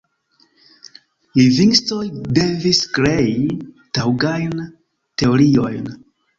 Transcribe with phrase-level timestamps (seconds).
[1.41, 2.07] Lingvistoj
[2.41, 3.37] devis krei
[4.01, 5.89] taŭgajn teoriojn.